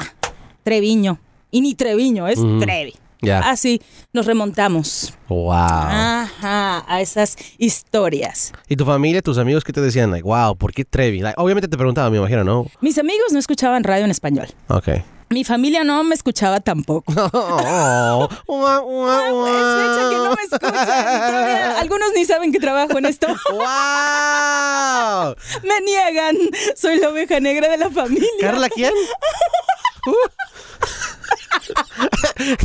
Treviño. 0.63 1.19
Y 1.51 1.61
ni 1.61 1.75
Treviño, 1.75 2.27
es 2.27 2.39
Trevi. 2.59 2.95
Ya. 3.21 3.39
Así 3.49 3.81
nos 4.13 4.25
remontamos. 4.27 5.13
Wow. 5.27 5.49
Ajá, 5.51 6.85
a 6.87 7.01
esas 7.01 7.35
historias. 7.57 8.53
¿Y 8.67 8.75
tu 8.75 8.85
familia, 8.85 9.21
tus 9.21 9.37
amigos 9.39 9.63
qué 9.63 9.73
te 9.73 9.81
decían? 9.81 10.11
Like, 10.11 10.23
wow, 10.27 10.55
¿por 10.55 10.71
qué 10.71 10.85
Trevi? 10.85 11.21
Like, 11.21 11.35
obviamente 11.41 11.67
te 11.67 11.77
preguntaban, 11.77 12.11
me 12.11 12.19
imagino, 12.19 12.43
¿no? 12.43 12.67
Mis 12.81 12.97
amigos 12.99 13.31
no 13.31 13.39
escuchaban 13.39 13.83
radio 13.83 14.05
en 14.05 14.11
español. 14.11 14.47
Ok. 14.67 14.89
Mi 15.29 15.43
familia 15.43 15.83
no 15.83 16.03
me 16.03 16.15
escuchaba 16.15 16.59
tampoco. 16.61 17.13
Oh, 17.33 18.27
ua, 18.47 18.81
ua, 18.81 19.27
Ah, 19.27 19.33
ua. 19.33 19.49
Es 19.49 19.55
fecha 19.95 20.09
que 20.09 20.15
no 20.15 20.29
me 20.35 20.41
escuchan. 20.43 20.71
Todavía 20.73 21.79
algunos 21.79 22.09
ni 22.15 22.25
saben 22.25 22.51
que 22.51 22.59
trabajo 22.59 22.97
en 22.97 23.05
esto. 23.05 23.27
¡Wow! 23.51 25.35
Me 25.63 25.81
niegan. 25.81 26.35
Soy 26.75 26.99
la 26.99 27.09
oveja 27.09 27.39
negra 27.39 27.69
de 27.69 27.77
la 27.77 27.89
familia. 27.91 28.27
¿Carla 28.41 28.69
quién? 28.69 28.93
Uh. 30.07 30.13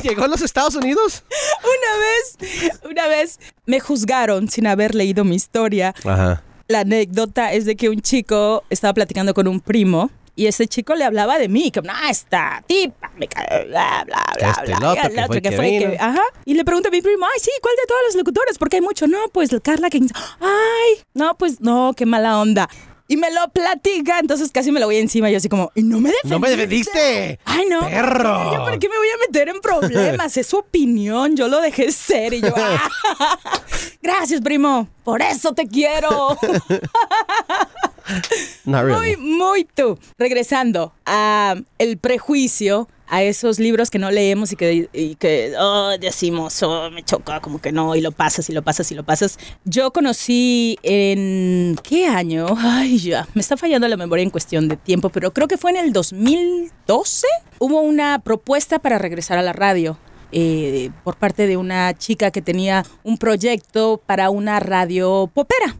¿Llegó 0.05 0.23
a 0.25 0.29
los 0.29 0.43
Estados 0.43 0.77
Unidos? 0.77 1.25
Una 1.65 1.99
vez, 1.99 2.81
una 2.89 3.09
vez 3.09 3.41
me 3.67 3.81
juzgaron 3.81 4.49
sin 4.49 4.69
haber 4.69 4.95
leído 4.95 5.25
mi 5.25 5.35
historia. 5.35 5.93
Ajá. 6.05 6.43
La 6.69 6.81
anécdota 6.81 7.53
es 7.53 7.65
de 7.65 7.75
que 7.75 7.89
un 7.89 8.01
chico 8.01 8.63
estaba 8.71 8.95
platicando 8.95 9.35
con 9.35 9.49
un 9.49 9.61
primo 9.61 10.11
y 10.35 10.47
ese 10.47 10.67
chico 10.67 10.95
le 10.95 11.05
hablaba 11.05 11.39
de 11.39 11.49
mí, 11.49 11.71
que 11.71 11.83
no, 11.83 11.93
esta 12.09 12.63
tipa, 12.67 13.11
me 13.17 13.29
cae, 13.29 13.67
bla, 13.67 14.05
bla, 14.07 14.25
bla, 14.39 14.51
Este 14.51 14.65
bla. 14.65 14.93
el 14.93 14.95
que 14.95 15.07
otro 15.11 15.27
fue 15.27 15.43
que 15.43 15.51
que 15.51 15.57
fue 15.57 15.65
que- 15.79 15.97
ajá. 16.01 16.23
Y 16.45 16.55
le 16.55 16.65
pregunta 16.65 16.89
a 16.89 16.93
mi 16.93 17.03
primo, 17.03 17.27
ay, 17.27 17.41
sí, 17.41 17.51
¿cuál 17.61 17.75
de 17.77 17.87
todas 17.87 18.03
las 18.07 18.15
locutoras? 18.17 18.59
Porque 18.59 18.77
hay 18.77 18.83
mucho. 18.83 19.07
No, 19.07 19.19
pues 19.33 19.51
Carla 19.63 19.91
que 19.91 19.99
ay, 20.41 21.03
no, 21.15 21.37
pues 21.37 21.61
no, 21.61 21.93
qué 21.97 22.07
mala 22.07 22.39
onda. 22.41 22.69
Y 23.09 23.19
me 23.19 23.31
lo 23.31 23.47
platica, 23.51 24.21
entonces 24.21 24.51
casi 24.53 24.73
me 24.73 24.81
lo 24.81 24.87
voy 24.87 24.97
encima. 24.97 25.29
Yo 25.29 25.37
así 25.37 25.51
como, 25.51 25.71
¿y 25.75 25.83
no 25.83 26.01
me 26.01 26.09
defendiste? 26.09 26.29
¡No 26.31 26.39
me 26.39 26.49
defendiste! 26.49 27.39
Ay, 27.45 27.67
no. 27.69 27.81
¡Perro! 27.81 28.55
¿Yo 28.55 28.65
por 28.65 28.79
qué 28.79 28.89
me 28.89 28.97
voy 28.97 29.09
a 29.09 29.19
meter 29.27 29.49
en 29.51 29.61
problemas? 29.61 30.35
Es 30.39 30.47
su 30.47 30.57
opinión, 30.57 31.37
yo 31.37 31.49
lo 31.49 31.61
dejé 31.61 31.93
ser. 31.93 32.33
Y 32.33 32.41
yo, 32.41 32.55
"Ah, 32.57 32.89
gracias, 34.03 34.41
primo. 34.41 34.89
Por 35.05 35.21
eso 35.21 35.53
te 35.53 35.67
quiero. 35.69 36.39
Not. 38.65 38.89
Muy, 38.89 39.17
muy 39.17 39.65
tú. 39.65 39.99
Regresando 40.19 40.93
a 41.05 41.57
el 41.79 41.99
prejuicio, 41.99 42.89
a 43.09 43.23
esos 43.23 43.59
libros 43.59 43.91
que 43.91 43.99
no 43.99 44.11
leemos 44.11 44.53
y 44.53 44.57
que, 44.57 44.89
y 44.93 45.17
que 45.17 45.53
oh, 45.59 45.91
decimos, 46.01 46.63
oh, 46.63 46.91
me 46.91 47.03
choca, 47.03 47.41
como 47.41 47.61
que 47.61 47.71
no, 47.71 47.95
y 47.95 48.01
lo 48.01 48.11
pasas, 48.11 48.49
y 48.49 48.55
lo 48.55 48.63
pasas, 48.63 48.91
y 48.91 48.95
lo 48.95 49.05
pasas. 49.05 49.39
Yo 49.65 49.93
conocí 49.93 50.79
en, 50.83 51.77
¿qué 51.83 52.07
año? 52.07 52.47
Ay, 52.57 52.99
ya, 52.99 53.29
me 53.35 53.43
está 53.43 53.59
fallando 53.59 53.87
la 53.87 53.99
memoria 53.99 54.23
en 54.23 54.31
cuestión 54.31 54.67
de 54.69 54.77
tiempo, 54.77 55.11
pero 55.11 55.33
creo 55.33 55.47
que 55.47 55.59
fue 55.59 55.73
en 55.73 55.77
el 55.77 55.93
2012. 55.93 57.27
Hubo 57.59 57.83
una 57.83 58.19
propuesta 58.21 58.79
para 58.79 58.99
regresar 58.99 59.37
a 59.39 59.43
la 59.43 59.53
radio. 59.53 59.99
eh, 60.33 60.91
por 61.05 61.17
parte 61.17 61.47
de 61.47 61.57
una 61.59 61.93
chica 61.93 62.31
que 62.31 62.41
tenía 62.43 62.85
un 63.05 63.19
proyecto 63.19 64.01
para 64.05 64.31
una 64.31 64.59
radio 64.61 65.31
popera. 65.33 65.77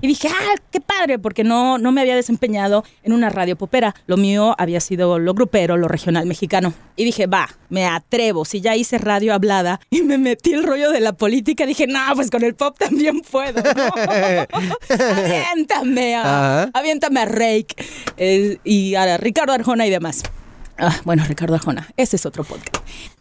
Y 0.00 0.06
dije, 0.06 0.28
ah, 0.28 0.54
qué 0.70 0.80
padre, 0.80 1.18
porque 1.18 1.44
no, 1.44 1.78
no 1.78 1.92
me 1.92 2.00
había 2.00 2.14
desempeñado 2.14 2.84
en 3.02 3.12
una 3.12 3.30
radio 3.30 3.56
popera. 3.56 3.94
Lo 4.06 4.16
mío 4.16 4.54
había 4.58 4.80
sido 4.80 5.18
lo 5.18 5.34
grupero, 5.34 5.76
lo 5.76 5.88
regional 5.88 6.26
mexicano. 6.26 6.72
Y 6.96 7.04
dije, 7.04 7.26
va, 7.26 7.48
me 7.68 7.86
atrevo. 7.86 8.44
Si 8.44 8.60
ya 8.60 8.76
hice 8.76 8.98
radio 8.98 9.34
hablada 9.34 9.80
y 9.90 10.02
me 10.02 10.18
metí 10.18 10.52
el 10.52 10.64
rollo 10.64 10.90
de 10.90 11.00
la 11.00 11.12
política, 11.12 11.66
dije, 11.66 11.86
no, 11.86 12.00
pues 12.14 12.30
con 12.30 12.42
el 12.44 12.54
pop 12.54 12.76
también 12.78 13.20
puedo. 13.20 13.62
¿no? 13.62 14.76
aviéntame, 15.16 16.16
a, 16.16 16.20
Ajá. 16.62 16.70
aviéntame 16.74 17.20
a 17.20 17.24
Rake 17.26 17.74
eh, 18.16 18.58
y 18.64 18.94
a 18.94 19.16
Ricardo 19.18 19.52
Arjona 19.52 19.86
y 19.86 19.90
demás. 19.90 20.22
Ah, 20.78 20.94
bueno, 21.04 21.24
Ricardo 21.26 21.54
Arjona, 21.54 21.88
ese 21.96 22.16
es 22.16 22.26
otro 22.26 22.44
podcast. 22.44 22.76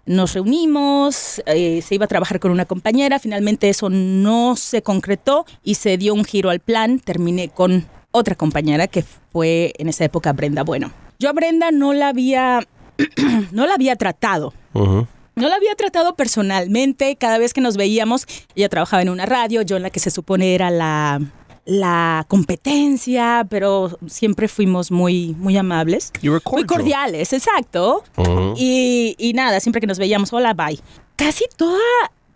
Nos 0.05 0.33
reunimos, 0.33 1.41
eh, 1.47 1.81
se 1.81 1.95
iba 1.95 2.05
a 2.05 2.07
trabajar 2.07 2.39
con 2.39 2.51
una 2.51 2.65
compañera, 2.65 3.17
finalmente 3.17 3.69
eso 3.69 3.89
no 3.89 4.55
se 4.55 4.83
concretó 4.83 5.45
y 5.63 5.75
se 5.75 5.97
dio 5.97 6.13
un 6.13 6.23
giro 6.23 6.51
al 6.51 6.59
plan. 6.59 6.99
Terminé 6.99 7.49
con 7.49 7.87
otra 8.11 8.35
compañera 8.35 8.87
que 8.87 9.03
fue 9.31 9.73
en 9.77 9.89
esa 9.89 10.05
época 10.05 10.31
Brenda 10.33 10.63
Bueno. 10.63 10.91
Yo 11.17 11.29
a 11.29 11.33
Brenda 11.33 11.71
no 11.71 11.93
la 11.93 12.09
había, 12.09 12.67
no 13.51 13.65
la 13.65 13.73
había 13.73 13.95
tratado. 13.95 14.53
No 14.73 15.49
la 15.49 15.55
había 15.55 15.75
tratado 15.75 16.15
personalmente. 16.15 17.15
Cada 17.15 17.37
vez 17.37 17.53
que 17.53 17.61
nos 17.61 17.75
veíamos, 17.75 18.27
ella 18.55 18.69
trabajaba 18.69 19.01
en 19.01 19.09
una 19.09 19.25
radio, 19.25 19.63
yo 19.63 19.77
en 19.77 19.83
la 19.83 19.89
que 19.89 19.99
se 19.99 20.11
supone 20.11 20.53
era 20.53 20.69
la, 20.69 21.19
la 21.65 22.25
competencia, 22.27 23.45
pero 23.49 23.97
siempre 24.07 24.47
fuimos 24.47 24.91
muy, 24.91 25.35
muy 25.39 25.57
amables. 25.57 26.11
Muy 26.21 26.39
cordial. 26.39 26.67
cordiales, 26.67 27.33
exacto. 27.33 28.03
Ujú. 28.17 28.53
y, 28.55 29.15
y 29.17 29.33
nada, 29.33 29.59
siempre 29.59 29.81
que 29.81 29.87
nos 29.87 29.97
veíamos, 29.97 30.31
hola, 30.31 30.53
bye. 30.53 30.79
Casi 31.15 31.45
toda, 31.57 31.79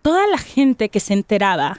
toda 0.02 0.26
la 0.26 0.38
gente 0.38 0.88
que 0.88 1.00
se 1.00 1.12
enteraba 1.12 1.78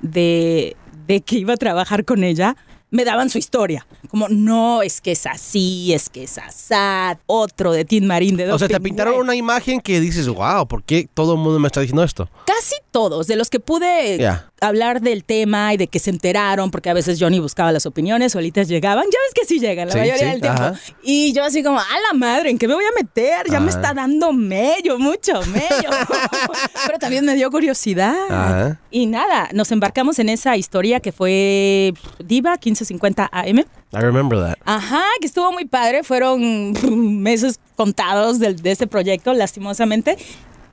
de, 0.00 0.76
de 1.06 1.20
que 1.20 1.36
iba 1.38 1.54
a 1.54 1.58
trabajar 1.58 2.04
con 2.04 2.24
ella, 2.24 2.56
me 2.90 3.04
daban 3.04 3.28
su 3.30 3.38
historia. 3.38 3.86
Como, 4.08 4.28
no, 4.28 4.82
es 4.82 5.00
que 5.00 5.12
es 5.12 5.26
así, 5.26 5.92
es 5.92 6.08
que 6.08 6.22
es 6.24 6.38
asad, 6.38 7.18
otro 7.26 7.72
de 7.72 7.84
Tin 7.84 8.06
Marín 8.06 8.36
de 8.36 8.50
O 8.52 8.58
sea, 8.58 8.68
te 8.68 8.80
pintaron 8.80 9.16
una 9.18 9.34
imagen 9.34 9.80
que 9.80 10.00
dices, 10.00 10.28
wow, 10.28 10.66
¿por 10.66 10.82
qué 10.84 11.08
todo 11.12 11.32
el 11.34 11.38
mundo 11.38 11.58
me 11.58 11.66
está 11.66 11.80
diciendo 11.80 12.04
esto? 12.04 12.28
Casi 12.46 12.76
todos, 12.92 13.26
de 13.26 13.36
los 13.36 13.50
que 13.50 13.60
pude 13.60 14.26
hablar 14.60 15.00
del 15.02 15.24
tema 15.24 15.74
y 15.74 15.76
de 15.76 15.86
que 15.88 15.98
se 15.98 16.10
enteraron, 16.10 16.70
porque 16.70 16.88
a 16.88 16.94
veces 16.94 17.18
Johnny 17.20 17.40
buscaba 17.40 17.70
las 17.72 17.84
opiniones, 17.84 18.32
solitas 18.32 18.68
llegaban. 18.68 19.04
Ya 19.04 19.18
ves 19.26 19.34
que 19.34 19.44
sí 19.44 19.58
llegan 19.60 19.88
la 19.88 19.92
Sí, 19.92 19.98
mayoría 19.98 20.18
sí, 20.24 20.30
del 20.30 20.40
tiempo. 20.40 20.62
ajá. 20.62 20.80
Y 21.02 21.32
yo 21.34 21.44
así 21.44 21.62
como, 21.62 21.78
a 21.78 21.84
la 22.10 22.16
madre, 22.18 22.50
¿en 22.50 22.58
qué 22.58 22.66
me 22.68 22.74
voy 22.74 22.84
a 22.84 22.92
meter? 22.98 23.50
Ya 23.50 23.60
me 23.60 23.70
está 23.70 23.92
dando 23.92 24.32
mello, 24.32 24.98
mucho 24.98 25.40
mello. 25.52 25.90
Pero 26.86 26.98
también 26.98 27.24
me 27.24 27.34
dio 27.34 27.50
curiosidad. 27.50 28.16
Ajá. 28.30 28.80
Y 28.90 29.06
nada, 29.06 29.48
nos 29.52 29.70
embarcamos 29.72 30.18
en 30.18 30.28
esa 30.30 30.56
historia 30.56 31.00
que 31.00 31.12
fue 31.12 31.92
Diva 32.24 32.56
1550 32.80 33.28
AM. 33.32 33.58
I 33.92 34.00
remember 34.04 34.38
that. 34.38 34.56
Ajá, 34.64 35.02
que 35.20 35.26
estuvo 35.26 35.50
muy 35.52 35.64
padre. 35.64 36.02
Fueron 36.02 36.72
meses 37.22 37.58
contados 37.76 38.38
del- 38.38 38.56
de, 38.56 38.70
este 38.72 38.86
proyecto, 38.86 39.32
lastimosamente. 39.34 40.16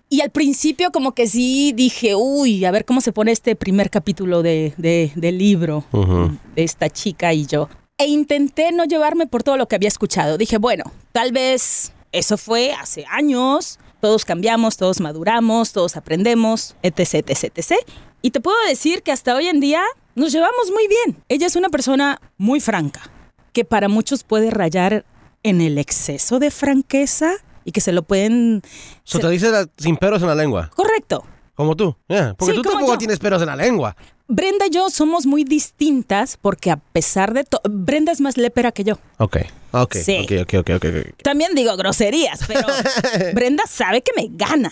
Y 0.09 0.21
al 0.21 0.29
principio 0.29 0.91
como 0.91 1.13
que 1.13 1.25
sí 1.27 1.71
dije, 1.75 2.13
uy, 2.15 2.65
a 2.65 2.71
ver 2.71 2.85
cómo 2.85 3.01
se 3.01 3.11
pone 3.11 3.31
este 3.31 3.55
primer 3.55 3.89
capítulo 3.89 4.43
de, 4.43 4.73
de- 4.77 5.11
del 5.15 5.37
libro 5.37 5.85
Ujú. 5.91 6.37
de 6.55 6.63
esta 6.63 6.89
chica 6.89 7.33
y 7.33 7.45
yo. 7.47 7.67
E 7.97 8.05
intenté 8.05 8.71
no 8.71 8.85
llevarme 8.85 9.27
por 9.27 9.43
todo 9.43 9.57
lo 9.57 9.67
que 9.67 9.75
había 9.75 9.87
escuchado. 9.87 10.37
Dije, 10.37 10.57
bueno, 10.57 10.83
tal 11.13 11.31
vez 11.31 11.93
eso 12.11 12.37
fue 12.37 12.73
hace 12.73 13.05
años. 13.09 13.79
Todos 14.01 14.25
cambiamos, 14.25 14.75
todos 14.77 14.99
maduramos, 14.99 15.71
todos 15.71 15.95
aprendemos, 15.95 16.75
etc, 16.83 17.23
etc, 17.29 17.43
etc. 17.55 17.71
Y 18.25 18.31
te 18.31 18.39
puedo 18.39 18.55
decir 18.69 19.03
que 19.03 19.11
hasta 19.11 19.35
hoy 19.35 19.47
en 19.47 19.59
día 19.59 19.83
nos 20.15 20.31
llevamos 20.31 20.71
muy 20.71 20.87
bien. 20.87 21.21
Ella 21.27 21.45
es 21.45 21.57
una 21.57 21.67
persona 21.67 22.21
muy 22.37 22.61
franca, 22.61 23.01
que 23.51 23.65
para 23.65 23.89
muchos 23.89 24.23
puede 24.23 24.49
rayar 24.49 25.05
en 25.43 25.59
el 25.59 25.77
exceso 25.77 26.39
de 26.39 26.49
franqueza 26.49 27.33
y 27.65 27.73
que 27.73 27.81
se 27.81 27.91
lo 27.91 28.03
pueden... 28.03 28.61
So, 29.03 29.17
se- 29.17 29.23
te 29.25 29.29
dices 29.29 29.51
la- 29.51 29.67
sin 29.77 29.97
peros 29.97 30.21
en 30.21 30.29
la 30.29 30.35
lengua, 30.35 30.69
Correcto. 30.73 31.25
como 31.53 31.75
tú. 31.75 31.97
Yeah, 32.07 32.33
Porque 32.37 32.53
Sí, 32.55 32.61
tú 32.61 32.69
tampoco 32.69 32.93
yo. 32.93 32.97
tienes 32.97 33.19
peros 33.19 33.41
en 33.41 33.47
la 33.49 33.57
lengua. 33.57 33.93
Brenda 34.29 34.67
y 34.67 34.69
yo 34.69 34.89
somos 34.89 35.25
muy 35.25 35.43
distintas 35.43 36.37
porque 36.41 36.71
a 36.71 36.77
pesar 36.77 37.33
de 37.33 37.43
todo, 37.43 37.61
Brenda 37.69 38.13
es 38.13 38.21
más 38.21 38.37
lépera 38.37 38.71
que 38.71 38.85
yo. 38.85 38.97
Ok, 39.17 39.35
ok, 39.71 39.95
Sí. 39.95 40.19
ok, 40.23 40.43
ok, 40.43 40.53
ok, 40.59 40.69
ok. 40.77 41.21
También 41.23 41.53
digo 41.55 41.75
groserías, 41.75 42.39
pero 42.47 42.65
Brenda 43.33 43.65
sabe 43.67 44.01
que 44.01 44.13
me 44.15 44.29
gana. 44.31 44.71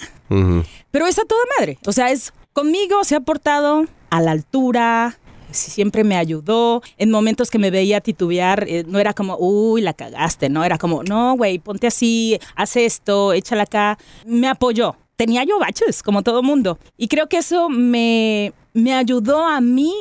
Pero 0.89 1.05
es 1.05 1.19
a 1.19 1.25
toda 1.25 1.41
madre. 1.59 1.77
O 1.85 1.91
sea, 1.91 2.11
es 2.11 2.31
conmigo 2.53 3.03
se 3.03 3.15
ha 3.15 3.19
portado 3.21 3.85
a 4.09 4.21
la 4.21 4.31
altura. 4.31 5.17
Siempre 5.51 6.03
me 6.03 6.15
ayudó. 6.15 6.81
En 6.97 7.11
momentos 7.11 7.49
que 7.49 7.59
me 7.59 7.71
veía 7.71 7.99
titubear, 7.99 8.65
eh, 8.67 8.85
no 8.87 8.99
era 8.99 9.13
como, 9.13 9.35
uy, 9.37 9.81
la 9.81 9.93
cagaste, 9.93 10.49
no. 10.49 10.63
Era 10.63 10.77
como, 10.77 11.03
no, 11.03 11.35
güey, 11.35 11.59
ponte 11.59 11.87
así, 11.87 12.39
haz 12.55 12.75
esto, 12.77 13.33
échala 13.33 13.63
acá. 13.63 13.97
Me 14.25 14.47
apoyó. 14.47 14.95
Tenía 15.17 15.43
yo 15.43 15.59
baches, 15.59 16.03
como 16.03 16.23
todo 16.23 16.41
mundo. 16.41 16.79
Y 16.97 17.07
creo 17.07 17.27
que 17.27 17.37
eso 17.37 17.69
me, 17.69 18.53
me 18.73 18.93
ayudó 18.93 19.45
a 19.45 19.59
mí 19.61 19.93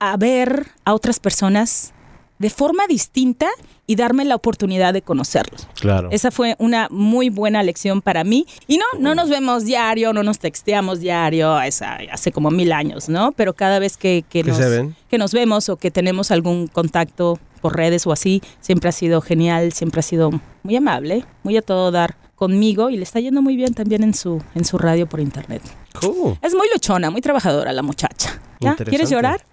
a 0.00 0.16
ver 0.16 0.66
a 0.84 0.94
otras 0.94 1.20
personas 1.20 1.94
de 2.40 2.50
forma 2.50 2.86
distinta 2.88 3.46
y 3.86 3.94
darme 3.96 4.24
la 4.24 4.34
oportunidad 4.34 4.92
de 4.94 5.02
conocerlos. 5.02 5.68
Claro. 5.78 6.08
Esa 6.10 6.30
fue 6.30 6.56
una 6.58 6.88
muy 6.90 7.28
buena 7.28 7.62
lección 7.62 8.00
para 8.02 8.24
mí. 8.24 8.46
Y 8.66 8.78
no, 8.78 8.84
no 8.98 9.14
nos 9.14 9.28
vemos 9.28 9.64
diario, 9.64 10.12
no 10.12 10.22
nos 10.22 10.38
texteamos 10.38 11.00
diario, 11.00 11.60
esa- 11.60 11.98
hace 12.10 12.32
como 12.32 12.50
mil 12.50 12.72
años, 12.72 13.08
¿no? 13.08 13.30
Pero 13.32 13.52
cada 13.54 13.78
vez 13.78 13.96
que, 13.96 14.24
que 14.28 14.42
nos, 14.42 14.58
que 15.08 15.18
nos 15.18 15.32
vemos 15.32 15.68
o 15.68 15.76
que 15.76 15.90
tenemos 15.90 16.30
algún 16.30 16.66
contacto 16.66 17.38
por 17.60 17.76
redes 17.76 18.06
o 18.06 18.12
así, 18.12 18.40
siempre 18.60 18.88
ha 18.88 18.92
sido 18.92 19.20
genial, 19.20 19.72
siempre 19.72 20.00
ha 20.00 20.02
sido 20.02 20.30
muy 20.62 20.76
amable, 20.76 21.26
muy 21.42 21.58
a 21.58 21.62
todo 21.62 21.90
dar 21.90 22.16
conmigo 22.36 22.88
y 22.88 22.96
le 22.96 23.02
está 23.02 23.20
yendo 23.20 23.42
muy 23.42 23.54
bien 23.54 23.74
también 23.74 24.02
en 24.02 24.14
su, 24.14 24.42
en 24.54 24.64
su 24.64 24.78
radio 24.78 25.06
por 25.06 25.20
internet. 25.20 25.60
Cool. 26.00 26.38
Es 26.40 26.54
muy 26.54 26.68
luchona, 26.72 27.10
muy 27.10 27.20
trabajadora 27.20 27.70
la 27.74 27.82
muchacha. 27.82 28.40
¿Ya? 28.60 28.76
¿Quieres 28.76 29.10
llorar? 29.10 29.44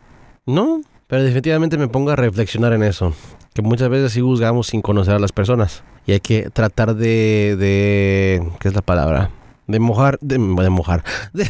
No, 0.46 0.80
pero 1.08 1.24
definitivamente 1.24 1.78
me 1.78 1.88
pongo 1.88 2.12
a 2.12 2.16
reflexionar 2.16 2.74
en 2.74 2.84
eso. 2.84 3.14
Que 3.54 3.62
muchas 3.62 3.90
veces 3.90 4.12
sí 4.12 4.22
juzgamos 4.22 4.68
sin 4.68 4.82
conocer 4.82 5.16
a 5.16 5.20
las 5.20 5.32
personas. 5.32 5.84
Y 6.06 6.12
hay 6.12 6.20
que 6.20 6.50
tratar 6.52 6.96
de... 6.96 7.56
de 7.58 8.48
¿Qué 8.60 8.68
es 8.68 8.76
la 8.76 8.82
palabra? 8.82 9.32
De 9.66 9.80
mojar... 9.80 10.20
De, 10.22 10.36
de 10.38 10.70
mojar. 10.70 11.04
De, 11.34 11.48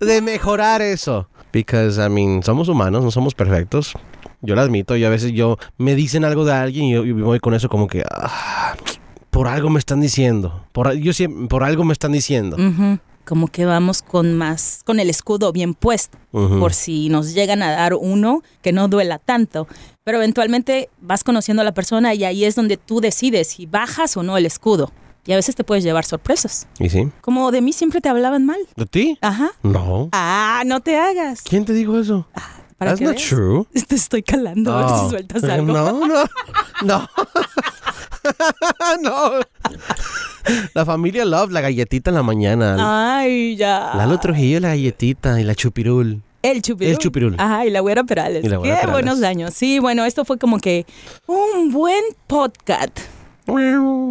de 0.00 0.22
mejorar 0.22 0.82
eso. 0.82 1.28
Because, 1.52 2.04
I 2.04 2.08
mean, 2.08 2.42
somos 2.42 2.68
humanos, 2.68 3.04
no 3.04 3.10
somos 3.10 3.34
perfectos. 3.34 3.92
Yo 4.40 4.54
lo 4.54 4.60
admito. 4.60 4.96
Y 4.96 5.04
a 5.04 5.10
veces 5.10 5.32
yo... 5.32 5.58
Me 5.76 5.94
dicen 5.94 6.24
algo 6.24 6.44
de 6.44 6.52
alguien 6.52 6.84
y 6.86 6.92
yo, 6.92 7.24
voy 7.24 7.40
con 7.40 7.54
eso 7.54 7.68
como 7.68 7.86
que... 7.86 8.02
ah, 8.10 8.74
por 9.30 9.48
algo 9.48 9.68
me 9.68 9.78
están 9.78 10.00
diciendo. 10.00 10.64
Por, 10.72 10.94
yo 10.94 11.12
siempre, 11.12 11.48
por 11.48 11.62
algo 11.62 11.84
me 11.84 11.92
están 11.92 12.12
diciendo. 12.12 12.56
Ujú. 12.56 12.98
Como 13.26 13.48
que 13.48 13.66
vamos 13.66 14.02
con 14.02 14.34
más, 14.38 14.82
con 14.84 15.00
el 15.00 15.10
escudo 15.10 15.52
bien 15.52 15.74
puesto, 15.74 16.16
por 16.30 16.72
si 16.72 17.08
nos 17.08 17.34
llegan 17.34 17.60
a 17.62 17.72
dar 17.72 17.94
uno 17.94 18.42
que 18.62 18.72
no 18.72 18.86
duela 18.86 19.18
tanto. 19.18 19.66
Pero 20.04 20.18
eventualmente 20.18 20.90
vas 21.00 21.24
conociendo 21.24 21.60
a 21.62 21.64
la 21.64 21.74
persona 21.74 22.14
y 22.14 22.22
ahí 22.24 22.44
es 22.44 22.54
donde 22.54 22.76
tú 22.76 23.00
decides 23.00 23.48
si 23.48 23.66
bajas 23.66 24.16
o 24.16 24.22
no 24.22 24.36
el 24.36 24.46
escudo. 24.46 24.92
Y 25.26 25.32
a 25.32 25.36
veces 25.36 25.56
te 25.56 25.64
puedes 25.64 25.82
llevar 25.82 26.04
sorpresas. 26.04 26.68
¿Y 26.78 26.88
sí? 26.88 27.08
Como 27.20 27.50
de 27.50 27.60
mí 27.62 27.72
siempre 27.72 28.00
te 28.00 28.08
hablaban 28.08 28.46
mal. 28.46 28.60
¿De 28.76 28.86
ti? 28.86 29.18
Ajá. 29.20 29.50
No. 29.64 30.08
Ah, 30.12 30.62
no 30.64 30.80
te 30.80 30.96
hagas. 30.96 31.42
¿Quién 31.42 31.64
te 31.64 31.72
dijo 31.72 31.98
eso? 31.98 32.28
Para 32.78 32.92
That's 32.92 33.00
not 33.00 33.16
veas. 33.16 33.28
true. 33.28 33.66
Te 33.88 33.94
estoy 33.94 34.22
calando 34.22 34.72
a 34.72 34.86
ver 34.86 35.00
si 35.00 35.10
sueltas 35.10 35.42
algo. 35.44 35.72
No, 35.72 36.06
no, 36.06 36.24
no. 36.82 37.08
no. 39.02 39.32
La 40.74 40.84
familia 40.84 41.24
Love, 41.24 41.50
la 41.50 41.60
galletita 41.60 42.10
en 42.10 42.16
la 42.16 42.22
mañana. 42.22 43.18
Ay, 43.18 43.56
ya. 43.56 43.92
Lalo 43.94 44.18
Trujillo, 44.20 44.60
la 44.60 44.68
galletita 44.68 45.40
y 45.40 45.44
la 45.44 45.54
chupirul. 45.54 46.22
El 46.42 46.62
chupirul. 46.62 46.92
El 46.92 46.98
chupirul. 46.98 47.34
Ajá, 47.38 47.66
y 47.66 47.70
la 47.70 47.80
güera 47.80 48.04
Perales. 48.04 48.44
Y 48.44 48.48
la 48.48 48.58
güera 48.58 48.76
Qué 48.76 48.80
Perales. 48.86 48.92
buenos 49.04 49.22
años. 49.24 49.52
Sí, 49.54 49.78
bueno, 49.80 50.04
esto 50.04 50.24
fue 50.24 50.38
como 50.38 50.58
que 50.58 50.86
un 51.26 51.72
buen 51.72 52.02
podcast. 52.28 52.98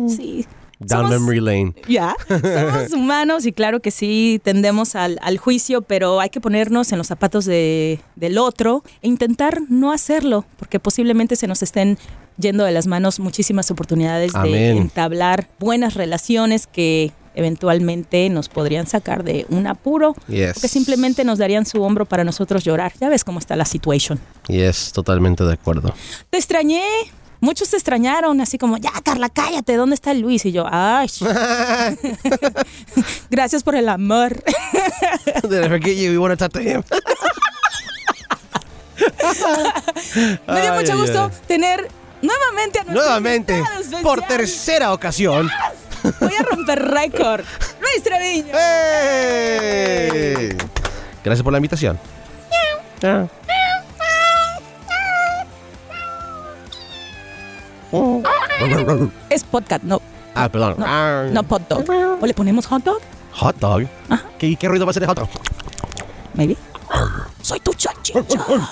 Sí. 0.09 0.45
Down 0.77 1.03
Somos- 1.07 1.09
memory 1.11 1.39
lane. 1.39 1.73
Ya, 1.87 2.15
somos 2.27 2.91
humanos 2.93 3.45
y 3.45 3.53
claro 3.53 3.79
que 3.79 3.91
sí 3.91 4.41
tendemos 4.43 4.95
al, 4.95 5.17
al 5.21 5.37
juicio, 5.37 5.81
pero 5.81 6.19
hay 6.19 6.29
que 6.29 6.41
ponernos 6.41 6.91
en 6.91 6.97
los 6.97 7.07
zapatos 7.07 7.45
de- 7.45 8.01
del 8.17 8.37
otro 8.37 8.83
e 9.01 9.07
intentar 9.07 9.61
no 9.69 9.93
hacerlo, 9.93 10.45
porque 10.57 10.81
posiblemente 10.81 11.37
se 11.37 11.47
nos 11.47 11.63
estén 11.63 11.97
yendo 12.37 12.65
de 12.65 12.71
las 12.71 12.87
manos 12.87 13.19
muchísimas 13.19 13.69
oportunidades 13.71 14.33
de 14.33 14.39
Amén. 14.39 14.77
entablar 14.77 15.47
buenas 15.59 15.93
relaciones 15.93 16.67
que 16.67 17.11
eventualmente 17.35 18.29
nos 18.29 18.47
podrían 18.47 18.87
sacar 18.87 19.23
de 19.23 19.45
un 19.49 19.67
apuro, 19.67 20.15
Yes. 20.27 20.59
que 20.61 20.67
simplemente 20.69 21.25
nos 21.25 21.37
darían 21.37 21.65
su 21.65 21.81
hombro 21.81 22.05
para 22.05 22.23
nosotros 22.23 22.63
llorar. 22.63 22.93
Ya 22.99 23.09
ves 23.09 23.25
cómo 23.25 23.39
está 23.39 23.55
la 23.57 23.65
situación. 23.65 24.19
Yes, 24.47 24.91
totalmente 24.93 25.43
de 25.43 25.53
acuerdo. 25.53 25.93
Te 26.29 26.37
extrañé. 26.37 26.81
Muchos 27.41 27.69
te 27.69 27.75
extrañaron, 27.75 28.39
así 28.39 28.57
como, 28.57 28.77
ya, 28.77 28.91
Carla, 29.03 29.27
cállate, 29.29 29.75
¿dónde 29.75 29.93
está 29.95 30.13
Luis? 30.13 30.45
Y 30.45 30.53
yo, 30.53 30.65
ay, 30.71 31.09
gracias 33.29 33.61
por 33.61 33.75
el 33.75 33.89
amor. 33.89 34.41
Me 40.47 40.61
dio 40.61 40.73
mucho 40.73 40.97
gusto 40.97 41.31
tener 41.47 41.87
nuevamente 42.25 42.79
a 42.79 42.83
nuestro 42.83 43.03
Nuevamente, 43.03 43.63
por 44.03 44.21
tercera 44.23 44.93
ocasión. 44.93 45.49
Voy 46.19 46.35
a 46.35 46.43
romper 46.43 46.79
récord. 46.81 47.43
Luis 47.81 48.03
Treviño. 48.03 48.53
¡Hey! 48.53 50.55
Gracias 51.23 51.43
por 51.43 51.51
la 51.51 51.57
invitación. 51.59 51.99
Ah. 53.03 53.25
Es 59.29 59.43
podcast, 59.43 59.83
no, 59.83 60.01
Ah, 60.33 60.49
perdón. 60.49 60.75
Ah. 60.79 61.25
no 61.31 61.43
hot 61.43 61.67
dog. 61.67 61.85
¿O 62.21 62.25
le 62.25 62.33
ponemos 62.33 62.65
hot 62.67 62.83
dog? 62.83 62.99
Hot 63.33 63.55
dog. 63.57 63.83
¿Qué, 64.37 64.55
¿Qué 64.55 64.67
ruido 64.67 64.85
va 64.85 64.89
a 64.89 64.91
hacer 64.91 65.03
el 65.03 65.09
hot 65.09 65.19
dog? 65.19 65.29
Maybe. 66.33 66.57
Soy 67.41 67.59
tu 67.61 67.73
chachicha. 67.73 68.23